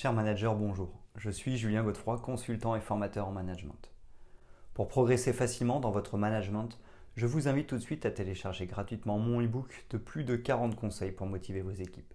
[0.00, 0.90] Cher manager, bonjour.
[1.16, 3.90] Je suis Julien Godefroy, consultant et formateur en management.
[4.72, 6.78] Pour progresser facilement dans votre management,
[7.16, 10.76] je vous invite tout de suite à télécharger gratuitement mon e-book de plus de 40
[10.76, 12.14] conseils pour motiver vos équipes.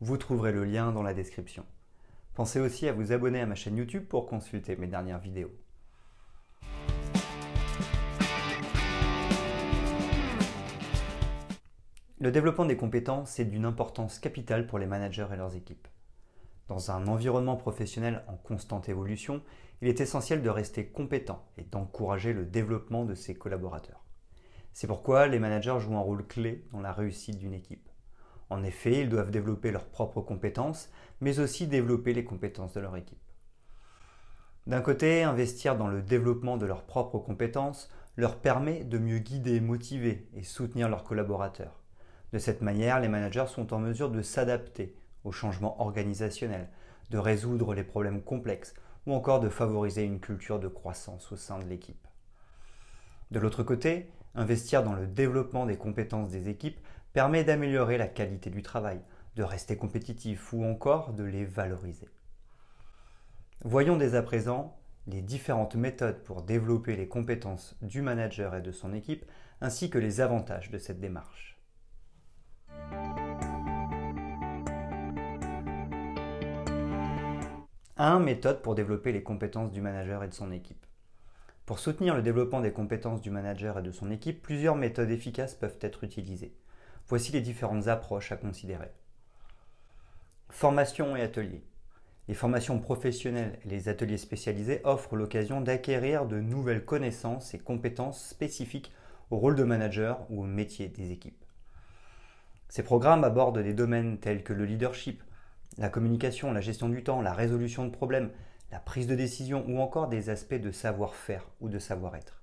[0.00, 1.66] Vous trouverez le lien dans la description.
[2.34, 5.50] Pensez aussi à vous abonner à ma chaîne YouTube pour consulter mes dernières vidéos.
[12.20, 15.88] Le développement des compétences est d'une importance capitale pour les managers et leurs équipes.
[16.68, 19.42] Dans un environnement professionnel en constante évolution,
[19.82, 24.04] il est essentiel de rester compétent et d'encourager le développement de ses collaborateurs.
[24.72, 27.88] C'est pourquoi les managers jouent un rôle clé dans la réussite d'une équipe.
[28.50, 32.96] En effet, ils doivent développer leurs propres compétences, mais aussi développer les compétences de leur
[32.96, 33.18] équipe.
[34.66, 39.60] D'un côté, investir dans le développement de leurs propres compétences leur permet de mieux guider,
[39.60, 41.80] motiver et soutenir leurs collaborateurs.
[42.32, 45.76] De cette manière, les managers sont en mesure de s'adapter aux changements
[47.10, 48.74] de résoudre les problèmes complexes
[49.06, 52.06] ou encore de favoriser une culture de croissance au sein de l'équipe.
[53.30, 56.78] De l'autre côté, investir dans le développement des compétences des équipes
[57.12, 59.00] permet d'améliorer la qualité du travail,
[59.36, 62.08] de rester compétitif ou encore de les valoriser.
[63.64, 64.76] Voyons dès à présent
[65.06, 69.24] les différentes méthodes pour développer les compétences du manager et de son équipe,
[69.60, 71.55] ainsi que les avantages de cette démarche.
[77.98, 78.18] 1.
[78.18, 80.84] Méthode pour développer les compétences du manager et de son équipe.
[81.64, 85.54] Pour soutenir le développement des compétences du manager et de son équipe, plusieurs méthodes efficaces
[85.54, 86.54] peuvent être utilisées.
[87.08, 88.90] Voici les différentes approches à considérer.
[90.50, 91.64] Formation et ateliers.
[92.28, 98.22] Les formations professionnelles et les ateliers spécialisés offrent l'occasion d'acquérir de nouvelles connaissances et compétences
[98.28, 98.92] spécifiques
[99.30, 101.44] au rôle de manager ou au métier des équipes.
[102.68, 105.22] Ces programmes abordent des domaines tels que le leadership,
[105.78, 108.30] la communication, la gestion du temps, la résolution de problèmes,
[108.72, 112.42] la prise de décision ou encore des aspects de savoir-faire ou de savoir-être.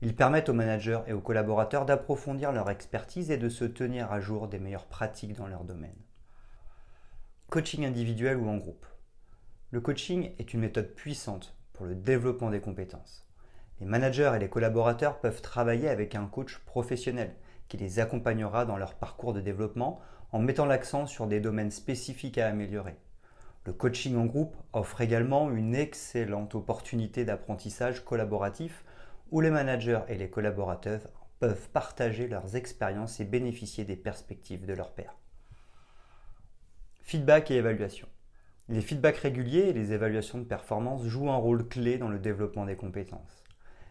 [0.00, 4.20] Ils permettent aux managers et aux collaborateurs d'approfondir leur expertise et de se tenir à
[4.20, 5.96] jour des meilleures pratiques dans leur domaine.
[7.50, 8.86] Coaching individuel ou en groupe.
[9.70, 13.26] Le coaching est une méthode puissante pour le développement des compétences.
[13.80, 17.34] Les managers et les collaborateurs peuvent travailler avec un coach professionnel
[17.68, 20.00] qui les accompagnera dans leur parcours de développement
[20.32, 22.96] en mettant l'accent sur des domaines spécifiques à améliorer.
[23.64, 28.84] Le coaching en groupe offre également une excellente opportunité d'apprentissage collaboratif
[29.30, 31.02] où les managers et les collaborateurs
[31.38, 35.16] peuvent partager leurs expériences et bénéficier des perspectives de leurs pairs.
[37.02, 38.08] Feedback et évaluation.
[38.68, 42.66] Les feedbacks réguliers et les évaluations de performance jouent un rôle clé dans le développement
[42.66, 43.44] des compétences.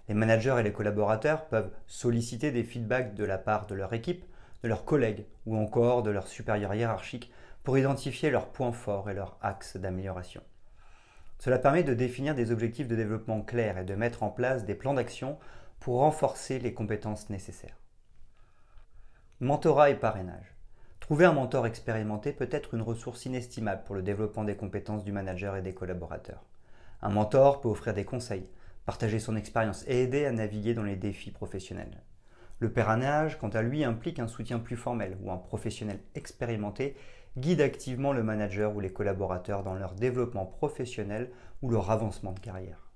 [0.07, 4.23] Les managers et les collaborateurs peuvent solliciter des feedbacks de la part de leur équipe
[4.63, 7.31] de leurs collègues ou encore de leurs supérieurs hiérarchiques
[7.63, 10.41] pour identifier leurs points forts et leurs axes d'amélioration.
[11.40, 14.75] Cela permet de définir des objectifs de développement clairs et de mettre en place des
[14.75, 15.38] plans d'action
[15.79, 17.78] pour renforcer les compétences nécessaires.
[19.40, 20.56] Mentorat et parrainage.
[21.00, 25.12] Trouver un mentor expérimenté peut être une ressource inestimable pour le développement des compétences du
[25.12, 26.44] manager et des collaborateurs.
[27.01, 28.50] Un mentor peut offrir des conseils,
[28.85, 32.01] partager son expérience et aider à naviguer dans les défis professionnels.
[32.59, 36.95] Le parrainage, quant à lui, implique un soutien plus formel où un professionnel expérimenté
[37.38, 41.31] guide activement le manager ou les collaborateurs dans leur développement professionnel
[41.62, 42.90] ou leur avancement de carrière.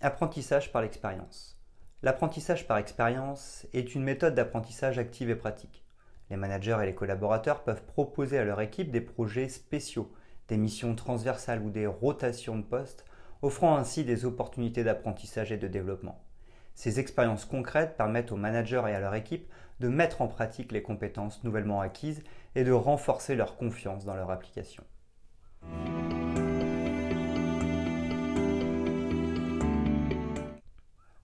[0.00, 1.60] Apprentissage par l'expérience.
[2.02, 5.84] L'apprentissage par expérience est une méthode d'apprentissage active et pratique.
[6.30, 10.12] Les managers et les collaborateurs peuvent proposer à leur équipe des projets spéciaux,
[10.48, 13.04] des missions transversales ou des rotations de postes,
[13.42, 16.24] offrant ainsi des opportunités d'apprentissage et de développement.
[16.78, 19.50] Ces expériences concrètes permettent aux managers et à leur équipe
[19.80, 22.22] de mettre en pratique les compétences nouvellement acquises
[22.54, 24.84] et de renforcer leur confiance dans leur application.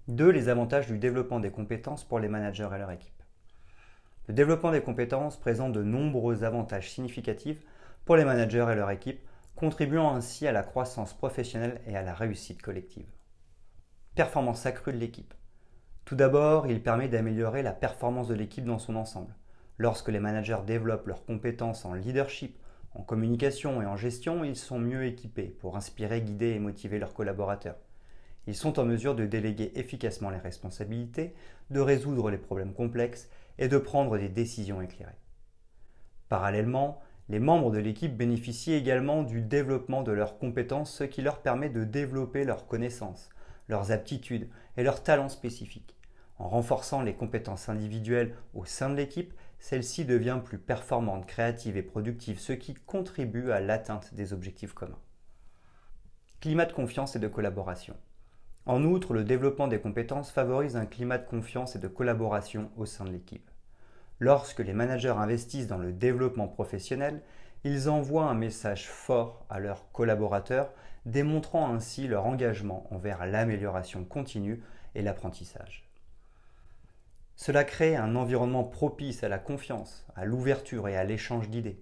[0.09, 3.22] Deux, les avantages du développement des compétences pour les managers et leur équipe.
[4.27, 7.62] Le développement des compétences présente de nombreux avantages significatifs
[8.04, 9.24] pour les managers et leur équipe,
[9.54, 13.06] contribuant ainsi à la croissance professionnelle et à la réussite collective.
[14.16, 15.33] Performance accrue de l'équipe.
[16.04, 19.34] Tout d'abord, il permet d'améliorer la performance de l'équipe dans son ensemble.
[19.78, 22.59] Lorsque les managers développent leurs compétences en leadership,
[22.95, 27.15] en communication et en gestion, ils sont mieux équipés pour inspirer, guider et motiver leurs
[27.15, 27.78] collaborateurs.
[28.47, 31.34] Ils sont en mesure de déléguer efficacement les responsabilités,
[31.71, 35.18] de résoudre les problèmes complexes et de prendre des décisions éclairées.
[36.28, 41.41] Parallèlement, les membres de l'équipe bénéficient également du développement de leurs compétences, ce qui leur
[41.41, 43.30] permet de développer leurs connaissances,
[43.68, 45.93] leurs aptitudes et leurs talents spécifiques.
[46.39, 51.83] En renforçant les compétences individuelles au sein de l'équipe, celle-ci devient plus performante, créative et
[51.83, 54.98] productive, ce qui contribue à l'atteinte des objectifs communs.
[56.41, 57.97] Climat de confiance et de collaboration.
[58.66, 62.84] En outre, le développement des compétences favorise un climat de confiance et de collaboration au
[62.84, 63.51] sein de l'équipe.
[64.19, 67.22] Lorsque les managers investissent dans le développement professionnel,
[67.63, 70.72] ils envoient un message fort à leurs collaborateurs,
[71.07, 74.63] démontrant ainsi leur engagement envers l'amélioration continue
[74.95, 75.84] et l'apprentissage.
[77.36, 81.81] Cela crée un environnement propice à la confiance, à l'ouverture et à l'échange d'idées.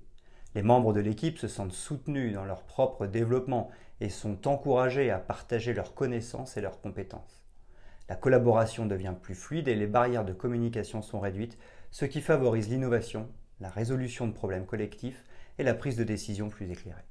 [0.54, 3.70] Les membres de l'équipe se sentent soutenus dans leur propre développement
[4.00, 7.46] et sont encouragés à partager leurs connaissances et leurs compétences.
[8.08, 11.58] La collaboration devient plus fluide et les barrières de communication sont réduites,
[11.90, 13.28] ce qui favorise l'innovation,
[13.60, 15.24] la résolution de problèmes collectifs
[15.58, 17.04] et la prise de décision plus éclairée.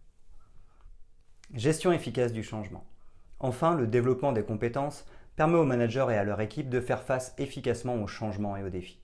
[1.53, 2.85] Gestion efficace du changement.
[3.39, 5.05] Enfin, le développement des compétences
[5.35, 8.69] permet aux managers et à leur équipe de faire face efficacement aux changements et aux
[8.69, 9.01] défis.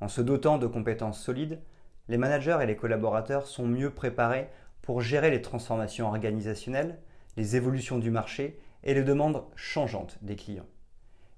[0.00, 1.60] En se dotant de compétences solides,
[2.08, 4.48] les managers et les collaborateurs sont mieux préparés
[4.82, 6.98] pour gérer les transformations organisationnelles,
[7.36, 10.68] les évolutions du marché et les demandes changeantes des clients.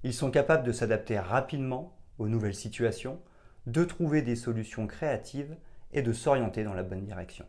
[0.04, 3.20] Ils sont capables de s'adapter rapidement aux nouvelles situations,
[3.66, 5.56] de trouver des solutions créatives
[5.92, 7.46] et de s'orienter dans la bonne direction.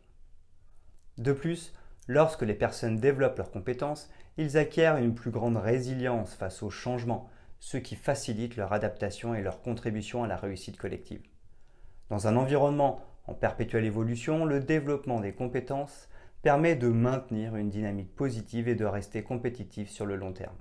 [1.17, 1.73] De plus,
[2.07, 7.29] lorsque les personnes développent leurs compétences, ils acquièrent une plus grande résilience face aux changements,
[7.59, 11.21] ce qui facilite leur adaptation et leur contribution à la réussite collective.
[12.09, 16.09] Dans un environnement en perpétuelle évolution, le développement des compétences
[16.41, 20.57] permet de maintenir une dynamique positive et de rester compétitif sur le long terme.